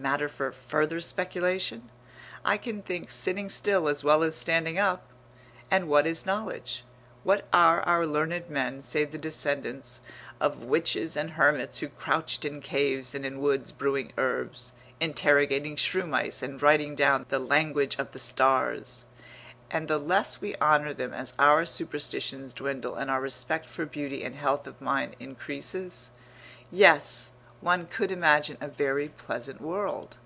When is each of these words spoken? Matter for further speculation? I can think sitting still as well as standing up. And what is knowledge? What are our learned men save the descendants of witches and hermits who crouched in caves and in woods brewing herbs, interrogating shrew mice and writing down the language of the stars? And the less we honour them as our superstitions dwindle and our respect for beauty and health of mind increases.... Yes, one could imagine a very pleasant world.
Matter 0.00 0.28
for 0.28 0.52
further 0.52 1.00
speculation? 1.00 1.90
I 2.44 2.56
can 2.56 2.82
think 2.82 3.10
sitting 3.10 3.48
still 3.48 3.88
as 3.88 4.04
well 4.04 4.22
as 4.22 4.36
standing 4.36 4.78
up. 4.78 5.08
And 5.72 5.88
what 5.88 6.06
is 6.06 6.24
knowledge? 6.24 6.84
What 7.24 7.48
are 7.52 7.80
our 7.82 8.06
learned 8.06 8.48
men 8.48 8.80
save 8.82 9.10
the 9.10 9.18
descendants 9.18 10.00
of 10.40 10.62
witches 10.62 11.16
and 11.16 11.30
hermits 11.30 11.78
who 11.78 11.88
crouched 11.88 12.44
in 12.44 12.60
caves 12.60 13.12
and 13.12 13.26
in 13.26 13.40
woods 13.40 13.72
brewing 13.72 14.12
herbs, 14.16 14.70
interrogating 15.00 15.74
shrew 15.74 16.06
mice 16.06 16.44
and 16.44 16.62
writing 16.62 16.94
down 16.94 17.26
the 17.28 17.40
language 17.40 17.96
of 17.98 18.12
the 18.12 18.20
stars? 18.20 19.04
And 19.68 19.88
the 19.88 19.98
less 19.98 20.40
we 20.40 20.54
honour 20.58 20.94
them 20.94 21.12
as 21.12 21.34
our 21.40 21.64
superstitions 21.64 22.52
dwindle 22.52 22.94
and 22.94 23.10
our 23.10 23.20
respect 23.20 23.68
for 23.68 23.84
beauty 23.84 24.22
and 24.22 24.36
health 24.36 24.68
of 24.68 24.80
mind 24.80 25.16
increases.... 25.18 26.12
Yes, 26.70 27.32
one 27.60 27.84
could 27.88 28.08
imagine 28.12 28.56
a 28.60 28.68
very 28.68 29.08
pleasant 29.08 29.60
world. 29.60 30.16